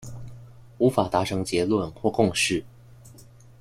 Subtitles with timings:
[0.79, 2.65] 無法達成結論或共識